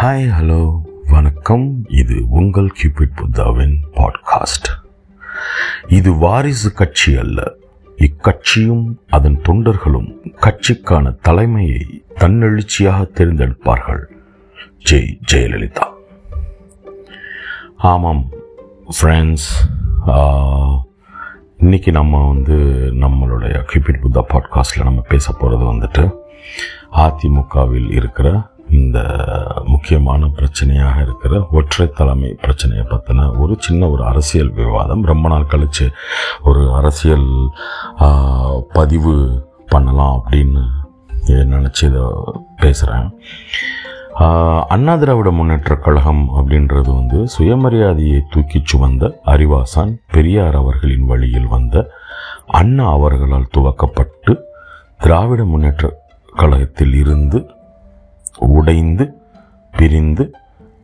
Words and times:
Hi 0.00 0.26
hello 0.36 0.62
வணக்கம். 1.10 1.64
இது 2.00 2.16
உங்கள் 2.38 2.66
கியூபிட் 2.78 3.12
புத்தாவின் 3.18 3.76
பாட்காஸ்ட் 3.94 4.68
இது 5.86 6.10
வாரிசு 6.14 6.70
கட்சி 6.72 7.12
அல்ல. 7.16 7.38
இக்கட்சியும் 8.06 8.82
அதன் 9.16 9.38
தொண்டர்களும் 9.48 10.10
கட்சிக்கான 10.44 11.12
தலைமையை 11.28 11.80
தன்னெழுச்சியாக 12.20 13.06
தேர்ந்தெடுப்பார்கள். 13.18 14.02
ஜெய் 14.90 15.08
ஜெயலலிதா. 15.32 15.86
ஆமாம் 17.92 18.22
ஃப்ரெண்ட்ஸ் 18.96 19.48
இன்றைக்கி 21.62 21.90
நம்ம 21.90 22.20
வந்து 22.32 22.58
நம்மளுடைய 23.04 23.54
கியூபிட் 23.70 24.02
புத்தா 24.04 24.24
பாட்காஸ்ட்டில் 24.34 24.88
நம்ம 24.90 25.06
பேச 25.14 25.32
போகிறது 25.32 25.66
வந்துட்டு 25.72 26.04
அதிமுகவில் 27.04 27.90
இருக்கிற 27.92 28.54
இந்த 28.70 28.98
முக்கியமான 29.64 30.26
பிரச்சனையாக 30.26 31.02
இருக்கிற 31.02 31.46
ஒற்றை 31.50 31.90
தலைமை 31.90 32.36
பிரச்சனையை 32.40 32.86
பற்றின 32.86 33.38
ஒரு 33.38 33.56
சின்ன 33.58 33.88
ஒரு 33.88 34.04
அரசியல் 34.04 34.52
விவாதம். 34.52 35.04
ரொம்ப 35.04 35.28
நாள் 35.28 35.46
கழித்து 35.46 35.90
ஒரு 36.42 36.74
அரசியல் 36.74 37.50
பதிவு 38.72 39.14
பண்ணலாம் 39.66 40.22
அப்படின்னு 40.22 40.62
நினச்சி 41.26 41.84
இதை 41.84 42.02
பேசுகிறேன் 42.56 43.08
அண்ணா 44.68 44.94
திராவிட 44.94 45.30
முன்னேற்ற 45.30 45.76
கழகம் 45.76 46.30
அப்படின்றது 46.36 46.94
வந்து 46.94 47.26
சுயமரியாதையை 47.38 48.20
தூக்கிச் 48.30 48.74
சுமந்த 48.74 49.10
அறிவாசான் 49.24 50.00
பெரியார் 50.12 50.54
அவர்களின் 50.54 51.04
வழியில் 51.04 51.46
வந்த 51.46 51.90
அண்ணா 52.46 52.90
அவர்களால் 52.90 53.52
துவக்கப்பட்டு 53.56 54.34
திராவிட 54.98 55.44
முன்னேற்ற 55.44 56.04
கழகத்தில் 56.36 56.94
இருந்து 56.94 57.55
உடைந்து 58.38 59.06
பிரிந்து 59.74 60.34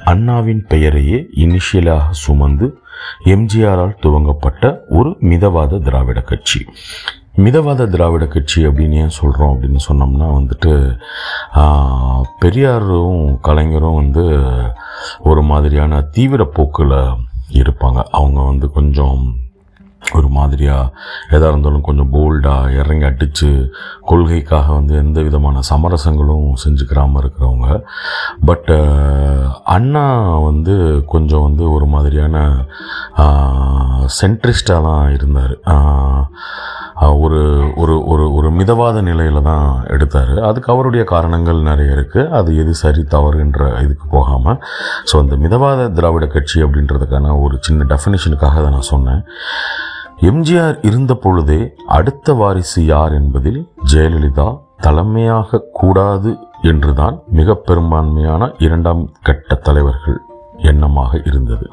அண்ணாவின் 0.04 0.66
பெயரையே 0.66 1.18
இனிஷியலாக 1.36 2.10
சுமந்து 2.10 2.66
எம்ஜிஆரால் 3.24 4.00
துவங்கப்பட்ட 4.02 4.78
ஒரு 4.88 5.10
மிதவாத 5.20 5.82
திராவிட 5.82 6.20
கட்சி. 6.20 6.60
மிதவாத 7.36 7.86
திராவிட 7.88 8.26
கட்சி 8.26 8.66
அப்படின்னு 8.66 8.98
ஏன் 9.04 9.16
சொல்கிறோம் 9.18 9.52
அப்படின்னு 9.52 9.80
சொன்னோம்னா 9.88 10.26
வந்துட்டு 10.38 10.72
பெரியாரும் 12.38 13.38
கலைஞரும் 13.40 13.94
வந்து 13.94 14.24
ஒரு 15.20 15.42
மாதிரியான 15.42 16.00
தீவிர 16.00 16.44
போக்கில் 16.44 16.98
இருப்பாங்க. 17.60 18.02
அவங்க 18.10 18.40
வந்து 18.40 18.70
கொஞ்சம் 18.70 19.16
ஒரு 20.18 20.28
மாதிரியாக 20.36 20.90
எதாக 21.34 21.50
இருந்தாலும் 21.52 21.86
கொஞ்சம் 21.88 22.10
போல்டாக 22.14 22.74
இறங்கி 22.80 23.06
அடித்து 23.10 23.50
கொள்கைக்காக 24.10 24.66
வந்து 24.78 24.94
எந்த 25.02 25.18
விதமான 25.26 25.62
சமரசங்களும் 25.70 26.48
செஞ்சுக்கிறாமல் 26.64 27.20
இருக்கிறவங்க. 27.22 27.68
பட் 28.50 28.70
அண்ணா 29.76 30.04
வந்து 30.48 30.74
கொஞ்சம் 31.14 31.46
வந்து 31.48 31.64
ஒரு 31.76 31.88
மாதிரியான 31.94 32.36
சென்ட்ரிஸ்டாக 34.20 34.86
தான் 34.88 35.04
இருந்தார். 35.16 35.54
ஒரு 37.22 37.38
ஒரு 37.82 37.94
ஒரு 38.12 38.24
ஒரு 38.38 38.48
மிதவாத 38.58 38.96
நிலையில் 39.08 39.46
தான் 39.48 39.68
எடுத்தார். 39.94 40.34
அதுக்கு 40.48 40.68
அவருடைய 40.74 41.04
காரணங்கள் 41.12 41.60
நிறைய 41.70 41.96
இருக்குது 41.96 42.30
அது 42.38 42.50
எது 42.62 42.72
சரி 42.82 43.02
தவறுன்ற 43.14 43.62
இதுக்கு 43.84 44.06
போகாமல் 44.16 44.60
ஸோ 45.10 45.14
அந்த 45.22 45.36
மிதவாத 45.44 45.88
திராவிட 45.98 46.26
கட்சி 46.34 46.58
அப்படின்றதுக்கான 46.66 47.34
ஒரு 47.46 47.56
சின்ன 47.68 47.86
டெஃபினேஷனுக்காக 47.94 48.60
தான் 48.66 48.76
நான் 48.78 48.92
சொன்னேன். 48.94 49.22
எம்ஜிஆர் 50.28 50.76
இருந்த 50.82 51.12
பொழுதே 51.14 51.60
அடுத்த 51.86 52.32
வாரிசு 52.32 52.80
யார் 52.86 53.12
என்பதில் 53.12 53.60
ஜெயலலிதா 53.92 54.48
தலைமையாக 54.76 55.62
கூடாது 55.72 56.30
என்றுதான் 56.62 57.16
மிக 57.28 57.54
பெரும்பான்மையான 57.54 58.50
இரண்டாம் 58.58 59.02
கட்ட 59.22 59.54
தலைவர்கள் 59.54 60.18
எண்ணமாக 60.70 61.20
இருந்தது. 61.24 61.66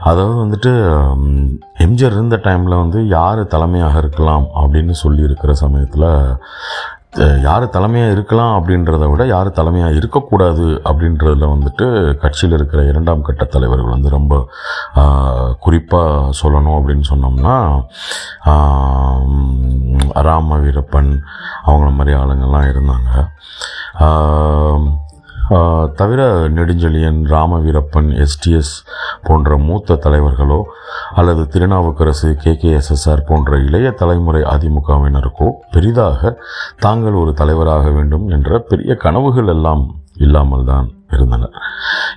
அதாவது 0.00 0.36
வந்துட்டு 0.44 0.72
எம்ஜிஆர் 1.78 2.16
இருந்த 2.16 2.36
டைமில் 2.36 2.80
வந்து 2.82 3.06
யார் 3.06 3.40
தலைமையாக 3.46 3.98
இருக்கலாம் 3.98 4.46
அப்படின்னு 4.54 4.94
சொல்லியிருக்கிற 5.02 5.52
சமயத்தில் 5.52 6.08
யார் 7.18 7.68
தலைமையாக 7.68 8.12
இருக்கலாம் 8.12 8.52
அப்படின்றத 8.58 9.10
விட 9.10 9.26
யார் 9.26 9.50
தலைமையாக 9.50 9.94
இருக்கக்கூடாது 9.94 10.66
அப்படின்றதுல 10.84 11.48
வந்துட்டு 11.54 12.14
கட்சியில் 12.14 12.56
இருக்கிற 12.56 12.84
இரண்டாம் 12.84 13.22
கட்ட 13.22 13.44
தலைவர்கள் 13.44 13.90
வந்து 13.90 14.08
ரொம்ப 14.08 14.48
குறிப்பாக 15.60 16.30
சொல்லணும் 16.42 16.78
அப்படின்னு 16.78 17.04
சொன்னோம்னா 17.10 17.56
ராம 20.28 20.58
வீரப்பன் 20.58 21.22
அவங்கள 21.66 21.90
மாதிரி 21.92 22.16
ஆளுங்கள்லாம் 22.16 22.70
இருந்தாங்க. 22.72 23.26
தவிர 26.00 26.48
நெடுஞ்செழியன் 26.56 27.20
ராமவீரப்பன் 27.32 28.10
எஸ்டிஎஸ் 28.24 28.74
போன்ற 29.22 29.56
மூத்த 29.56 29.96
தலைவர்களோ 30.04 30.58
அல்லது 31.14 31.42
திருநாவுக்கரசு 31.46 32.28
கேகேஎஸ்எஸ்ஆர் 32.44 33.26
போன்ற 33.26 33.58
இளைய 33.58 33.90
தலைமுறை 33.90 34.42
அதிமுகவினருக்கோ 34.52 35.48
பெரிதாக 35.70 36.32
தாங்கள் 36.78 37.14
ஒரு 37.14 37.34
தலைவராக 37.34 37.90
வேண்டும் 37.90 38.28
என்ற 38.28 38.58
பெரிய 38.70 38.94
கனவுகள் 38.94 39.46
எல்லாம் 39.46 39.84
இல்லாமல் 40.16 40.64
தான் 40.64 40.88
இருந்தனர். 41.10 41.54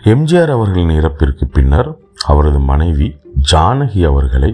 எம்ஜிஆர் 0.03 0.49
அவர்களின் 0.49 0.95
இறப்பிற்கு 0.99 1.45
பின்னர் 1.51 1.89
அவரது 2.25 2.59
மனைவி 2.71 3.07
ஜானகி 3.51 4.01
அவர்களை 4.05 4.51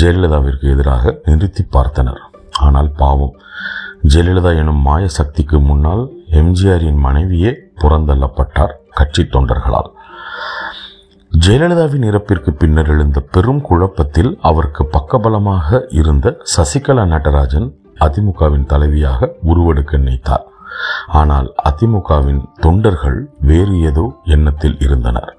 ஜெயலலிதாவிற்கு 0.00 0.66
எதிராக 0.74 1.20
நிறுத்தி 1.24 1.64
பார்த்தனர். 1.76 2.20
ஆனால் 2.58 2.90
பாவம் 2.92 3.34
ஜெயலலிதா 4.12 4.50
எனும் 4.56 4.82
மாய 4.88 5.04
சக்திக்கு 5.08 5.58
முன்னால் 5.60 6.02
எம்ஜிஆரின் 6.40 7.00
மனைவியே 7.06 7.52
புறந்தள்ளப்பட்டார் 7.80 8.74
கட்சி 8.90 9.22
தொண்டர்களால். 9.22 9.90
ஜெயலலிதாவின் 11.32 12.04
இறப்பிற்கு 12.10 12.50
பின்னர் 12.50 12.88
எழுந்த 12.88 13.18
பெரும் 13.34 13.60
குழப்பத்தில் 13.60 14.30
அவருக்கு 14.40 14.82
பக்கபலமாக 14.92 15.80
இருந்த 15.90 16.36
சசிகலா 16.56 17.04
நடராஜன் 17.06 17.68
அதிமுகவின் 18.06 18.68
தலைவியாக 18.72 19.28
உருவெடுக்க 19.42 19.96
நினைத்தார். 19.96 20.46
ஆனால் 21.20 21.48
அதிமுகவின் 21.68 22.40
தொண்டர்கள் 22.60 23.18
வேறு 23.40 23.74
ஏதோ 23.80 24.04
எண்ணத்தில் 24.24 24.76
இருந்தனர். 24.78 25.30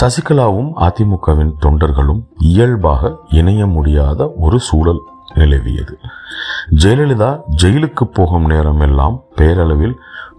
சசிகலாவும் 0.00 0.70
அதிமுகவின் 0.86 1.52
தொண்டர்களும் 1.64 2.20
இயல்பாக 2.50 3.12
இணைய 3.30 3.62
முடியாத 3.66 4.28
ஒரு 4.40 4.58
சூழல் 4.68 5.02
நிலவியது. 5.34 5.94
ஜெயலலிதா 6.82 7.30
ஜெயிலுக்கு 7.62 8.04
போகும் 8.12 8.46
நேரமெல்லாம் 8.46 9.16
பேரளவில் 9.36 9.96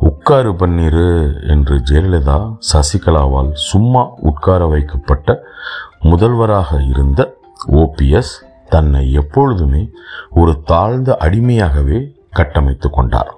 உட்காரு 0.10 0.52
பன்னீரு 0.52 1.08
என்று 1.48 1.76
ஜெயலலிதா 1.90 2.38
சசிகலாவால் 2.72 3.52
சும்மா 3.54 4.02
உட்கார 4.22 4.66
வைக்கப்பட்ட 4.66 5.38
முதல்வராக 6.00 6.80
இருந்த 6.90 7.20
ஓபிஎஸ் 7.72 8.34
தன்னை 8.70 9.12
எப்பொழுதுமே 9.12 9.90
ஒரு 10.32 10.62
தாழ்ந்த 10.66 11.18
அடிமையாகவே 11.20 12.00
கட்டமைத்து 12.30 12.90
கொண்டார். 12.90 13.32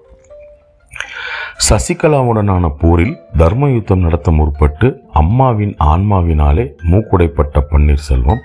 சசிகலாவுடனான 1.70 2.66
போரில் 2.80 3.16
தர்ம 3.38 3.70
யுத்தம் 3.70 4.00
நடத்த 4.00 4.32
முற்பட்டு 4.32 4.88
அம்மாவின் 5.14 5.76
ஆன்மாவினாலே 5.84 6.66
மூக்குடைப்பட்ட 6.92 7.64
பன்னீர்செல்வம் 7.72 8.42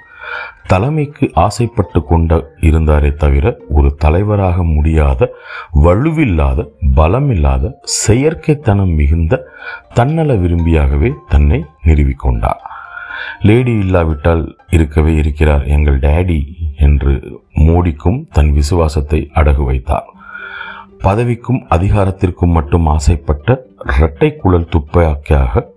தலைமைக்கு 0.67 1.31
ஆசைப்பட்டு 1.35 2.05
கொண்ட 2.05 2.51
இருந்தாரே 2.61 3.15
தவிர 3.15 3.57
ஒரு 3.69 3.95
தலைவராக 3.95 4.63
முடியாத 4.63 5.31
வலுவில்லாத 5.83 6.69
பலமில்லாத 6.97 7.73
செயற்கைத்தனம் 8.07 8.95
மிகுந்த 8.95 9.45
தன்னல 9.95 10.35
விரும்பியாகவே 10.35 11.11
தன்னை 11.29 11.65
நிறுவிக்கொண்டார் 11.85 12.63
லேடி 13.41 13.73
இல்லாவிட்டால் 13.73 14.57
இருக்கவே 14.71 15.15
இருக்கிறார் 15.15 15.67
எங்கள் 15.67 15.99
டேடி 15.99 16.57
என்று 16.77 17.43
மோடிக்கும் 17.55 18.27
தன் 18.33 18.53
விசுவாசத்தை 18.53 19.31
அடகு 19.35 19.65
வைத்தார். 19.65 20.09
பதவிக்கும் 20.99 21.67
அதிகாரத்திற்கும் 21.71 22.53
மட்டும் 22.53 22.87
ஆசைப்பட்ட 22.87 23.65
இரட்டை 23.97 24.37
குழல் 24.37 24.69
துப்பாக்கியாக 24.69 25.73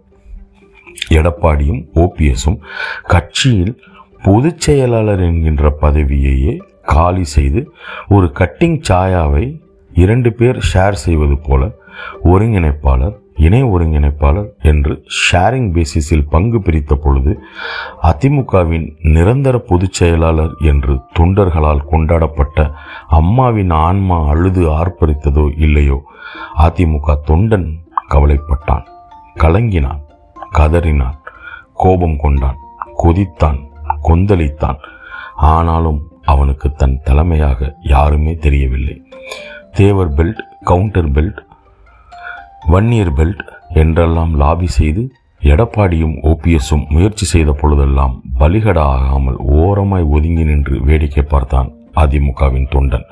எடப்பாடியும் 1.10 1.86
ஓபிஎஸும் 1.96 2.60
கட்சியில் 3.04 3.82
பொதுச் 4.24 4.60
செயலாளர் 4.60 5.20
என்கின்ற 5.20 5.78
பதவியையே 5.82 6.60
காலி 6.84 7.24
செய்து 7.24 7.72
ஒரு 8.10 8.32
கட்டிங் 8.40 8.82
சாயாவை 8.90 9.62
இரண்டு 9.94 10.34
பேர் 10.34 10.60
ஷேர் 10.74 10.92
செய்வது 10.92 11.38
போல 11.38 11.72
ஒருங்கிணைப்பாளர் 12.24 13.20
இணை 13.36 13.64
ஒருங்கிணைப்பாளர் 13.64 14.50
என்று 14.62 15.04
ஷேரிங் 15.08 15.70
பேசிஸில் 15.72 16.28
பங்கு 16.30 16.60
பிரித்த 16.60 16.96
பொழுது 16.96 17.40
அதிமுகவின் 18.04 18.96
நிரந்தர 19.04 19.58
பொதுச் 19.58 19.94
செயலாளர் 19.94 20.54
என்று 20.60 21.00
தொண்டர்களால் 21.20 21.86
கொண்டாடப்பட்ட 21.86 22.72
அம்மாவின் 23.08 23.70
ஆன்மா 23.70 24.28
அழுது 24.28 24.70
ஆர்ப்பரித்ததோ 24.70 25.52
இல்லையோ 25.58 26.04
அதிமுக 26.60 27.16
தொண்டன் 27.28 27.80
கவலைப்பட்டான். 28.10 28.86
கலங்கினான் 29.40 30.02
கதறினான் 30.58 31.18
கோபம் 31.74 32.18
கொண்டான் 32.18 32.58
கொதித்தான். 32.98 33.71
கொந்தளித்தான். 34.08 34.80
ஆனாலும் 35.54 36.00
அவனுக்கு 36.24 36.68
தன் 36.72 36.98
தலைமையாக 37.04 37.70
யாருமே 37.94 38.34
தெரியவில்லை. 38.46 38.98
Thevar 39.72 40.12
belt 40.14 40.42
Gounder 40.64 41.10
belt 41.12 41.40
Vanniyar 42.74 43.14
belt 43.18 43.42
என்றெல்லாம் 43.74 44.34
லாபி 44.42 44.68
செய்து 44.78 45.04
எடப்பாடியும் 45.42 46.16
ஓபிஎஸும் 46.32 46.84
முயற்சி 46.90 47.26
செய்த 47.26 47.52
பொழுதெல்லாம் 47.52 48.16
பலிகட 48.40 48.78
ஆகாமல் 48.96 49.38
ஓரமாய் 49.60 50.06
ஒதுங்கி 50.16 50.44
நின்று 50.44 50.76
வேடிக்கை 50.88 51.24
பார்த்தான் 51.24 51.70
அதிமுகவின் 51.96 52.68
தொண்டன். 52.74 53.08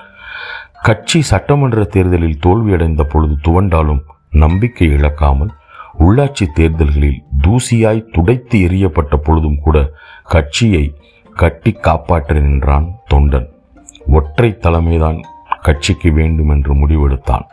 கட்சி 0.84 1.20
சட்டமன்ற 1.22 1.84
தேர்தலில் 1.84 2.42
தோல்வியடைந்த 2.46 3.04
பொழுது 3.04 3.36
துவண்டாலும் 3.48 4.04
நம்பிக்கை 4.44 4.88
இழக்காமல் 4.88 5.52
உள்ளாட்சி 6.00 6.46
தேர்தல்களில் 6.58 7.24
தூசியாய் 7.44 8.08
துடைத்து 8.12 8.58
எறியப்பட்ட 8.68 9.16
பொழுதும் 9.16 9.60
கூட 9.60 9.78
கட்சியை 10.34 10.86
கட்டி 11.36 11.72
காப்பாற்ற 11.72 12.40
நின்றான் 12.40 12.88
தொண்டன். 13.14 13.50
ஒற்றை 14.08 14.50
தலைமைதான் 14.60 15.20
கட்சிக்கு 15.62 16.12
வேண்டும் 16.12 16.50
என்று 16.50 16.74
முடிவெடுத்தான். 16.74 17.46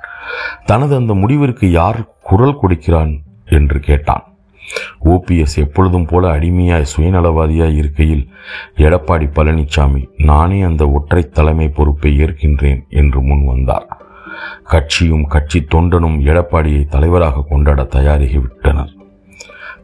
தனது 0.65 0.97
அந்த 0.97 1.15
முடிவிற்கு 1.15 1.71
யார் 1.71 1.99
குரல் 2.23 2.59
கொடுக்கிறான் 2.59 3.13
என்று 3.45 3.79
கேட்டான். 3.81 4.25
ஓபிஎஸ் 5.05 5.57
எப்பொழுதும் 5.57 6.07
போல 6.07 6.29
அடிமையாய் 6.39 6.91
சுயநலவாதியாய் 6.97 7.77
இருக்கையில் 7.77 8.25
எடப்பாடி 8.77 9.29
பழனிசாமி 9.37 10.03
நானே 10.31 10.61
அந்த 10.61 10.89
ஒற்றை 10.89 11.23
தலைமை 11.29 11.69
பொறுப்பை 11.69 12.13
ஏற்கின்றேன் 12.25 12.83
என்று 12.89 13.21
முன் 13.21 13.45
வந்தார். 13.45 13.87
கட்சியும் 14.65 15.27
கட்சி 15.27 15.67
தொண்டனும் 15.75 16.19
எடப்பாடியை 16.33 16.85
தலைவராக 16.87 17.45
கொண்டாட 17.49 17.83
தயாராகிவிட்டனர். 17.83 18.93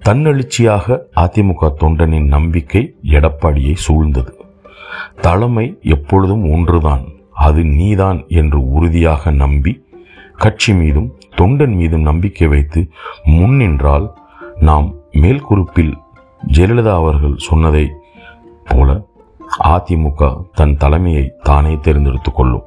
தன்னெழுச்சியாக 0.06 0.96
அதிமுக 1.16 1.68
தொண்டனின் 1.80 2.26
நம்பிக்கை 2.26 2.82
எடப்பாடியை 3.02 3.74
சூழ்ந்தது. 3.84 4.32
தலைமை 5.20 5.78
எப்பொழுதும் 5.80 6.44
ஒன்றுதான் 6.50 7.04
அது 7.46 7.64
நீதான் 7.64 8.18
என்று 8.40 8.58
உறுதியாக 8.70 9.30
நம்பி 9.30 9.72
கட்சி 10.36 10.72
மீதும் 10.74 11.08
தொண்டன் 11.36 11.74
மீதும் 11.76 12.00
நம்பிக்கை 12.00 12.48
வைத்து 12.48 12.80
முன்னின்றால் 13.24 14.06
நாம் 14.60 14.88
மேல்குறிப்பில் 15.12 15.94
ஜெயலலிதா 16.52 16.94
அவர்கள் 16.94 17.36
சொன்னதை 17.36 17.86
போல 18.64 19.06
அதிமுக 19.64 20.44
தன் 20.54 20.76
தலைமையை 20.76 21.24
தானே 21.42 21.78
தேர்ந்தெடுத்து 21.80 22.32
கொள்ளும். 22.32 22.66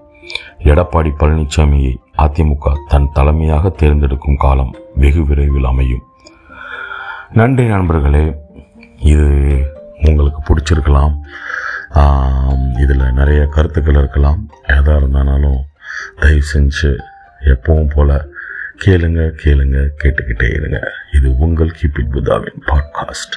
எடப்பாடி 0.64 1.12
பழனிசாமியை 1.20 1.94
அதிமுக 2.18 2.76
தன் 2.88 3.12
தலைமையாக 3.12 3.70
தேர்ந்தெடுக்கும் 3.70 4.36
காலம் 4.36 4.76
வெகு 4.96 5.26
விரைவில் 5.26 5.66
அமையும். 5.66 6.04
நன்றி 7.32 7.68
நண்பர்களே 7.68 8.36
இது 9.00 9.28
உங்களுக்கு 10.06 10.42
பிடிச்சிருக்கலாம். 10.48 11.16
இதில் 12.80 13.14
நிறைய 13.14 13.46
கருத்துக்கள் 13.46 13.98
இருக்கலாம். 13.98 14.50
எதாக 14.64 14.98
இருந்தாலும் 14.98 15.66
தயவு 16.20 16.42
செஞ்சு 16.54 16.98
எப்பவும் 17.46 17.90
போல் 17.96 18.34
கேளுங்க 18.86 19.32
கேளுங்க 19.44 19.90
கேட்டுக்கிட்டே 20.04 20.50
இருங்க. 20.50 20.92
இது 21.14 21.38
உங்கள் 21.38 21.76
கீப் 21.82 22.00
இட் 22.00 22.12
புத்தாவின் 22.12 22.64
பாட்காஸ்ட். 22.66 23.36